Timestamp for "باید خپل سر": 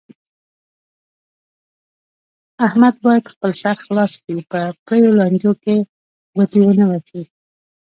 3.03-3.75